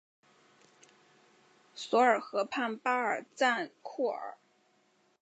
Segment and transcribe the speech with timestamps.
[1.75, 4.35] 索尔河畔巴尔赞库尔。